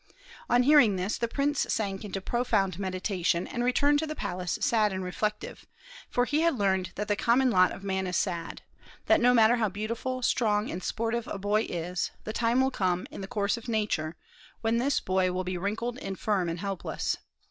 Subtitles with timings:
[0.49, 4.91] On hearing this, the prince sank into profound meditation, and returned to the palace sad
[4.91, 5.67] and reflective;
[6.09, 8.63] for he had learned that the common lot of man is sad,
[9.05, 13.05] that no matter how beautiful, strong, and sportive a boy is, the time will come,
[13.11, 14.15] in the course of Nature,
[14.61, 17.17] when this boy will be wrinkled, infirm, and helpless.